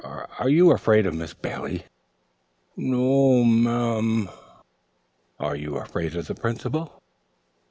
Are 0.03 0.49
you 0.49 0.71
afraid 0.71 1.05
of 1.05 1.13
Miss 1.13 1.35
Bailey?" 1.35 1.85
"N 2.75 2.91
o 2.91 2.97
o 2.97 3.03
oh 3.03 3.43
m 3.43 3.67
a 3.67 3.69
a 3.69 3.97
an." 3.99 4.29
"Are 5.39 5.55
you 5.55 5.75
afraid 5.77 6.15
of 6.15 6.25
the 6.25 6.33
Principal?" 6.33 7.03